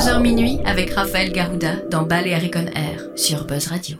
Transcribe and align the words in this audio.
22h 0.00 0.22
minuit 0.22 0.58
avec 0.64 0.94
Raphaël 0.94 1.30
Garouda 1.30 1.76
dans 1.90 2.04
Balearic 2.04 2.56
on 2.56 2.66
Air 2.68 3.10
sur 3.16 3.44
Buzz 3.44 3.66
Radio. 3.66 3.98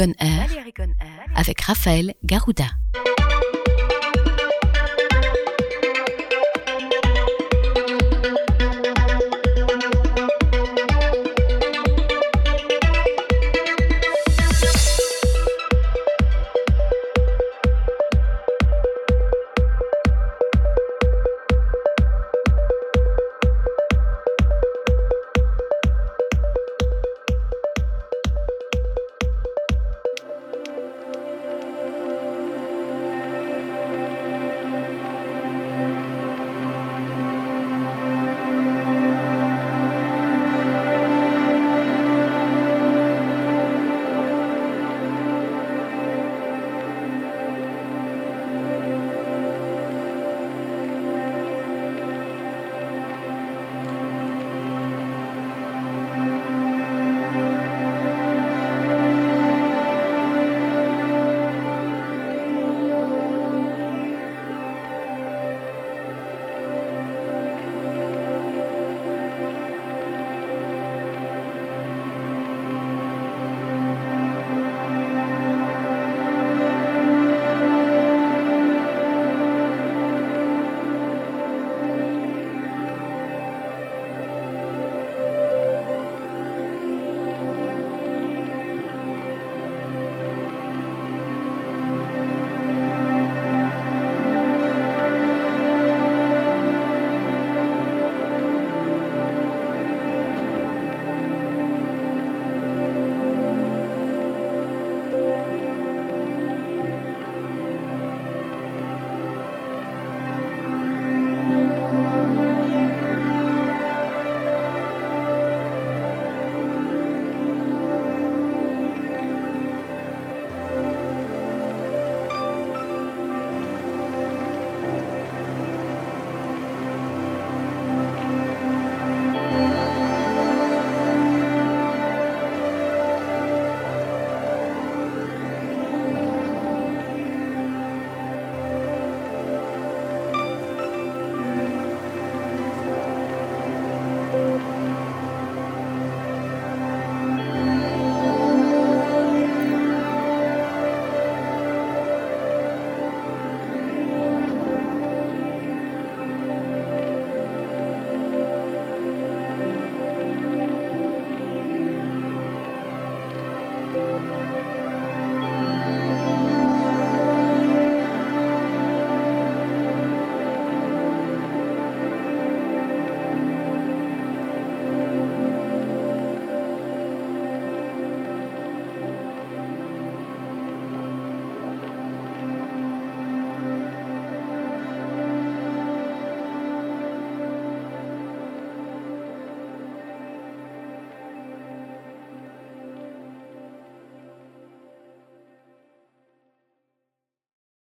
Air 0.00 0.48
avec 1.34 1.60
Raphaël 1.62 2.14
Garouda. 2.24 2.66